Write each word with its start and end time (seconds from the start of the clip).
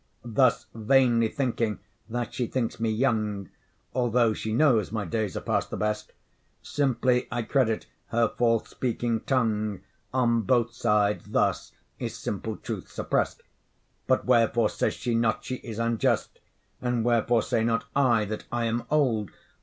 Thus 0.25 0.65
vainly 0.73 1.27
thinking 1.27 1.77
that 2.09 2.33
she 2.33 2.47
thinks 2.47 2.79
me 2.79 2.89
young, 2.89 3.49
Although 3.93 4.33
she 4.33 4.51
knows 4.51 4.91
my 4.91 5.05
days 5.05 5.37
are 5.37 5.41
past 5.41 5.69
the 5.69 5.77
best, 5.77 6.11
Simply 6.63 7.27
I 7.31 7.43
credit 7.43 7.85
her 8.07 8.27
false 8.27 8.67
speaking 8.69 9.19
tongue: 9.19 9.81
On 10.11 10.41
both 10.41 10.73
sides 10.73 11.25
thus 11.29 11.73
is 11.99 12.17
simple 12.17 12.57
truth 12.57 12.89
suppressed: 12.91 13.43
But 14.07 14.25
wherefore 14.25 14.69
says 14.71 14.95
she 14.95 15.13
not 15.13 15.43
she 15.45 15.57
is 15.57 15.77
unjust? 15.77 16.39
And 16.81 17.05
wherefore 17.05 17.43
say 17.43 17.63
not 17.63 17.85
I 17.95 18.25
that 18.25 18.45
I 18.51 18.65
am 18.65 18.85
old? 18.89 19.29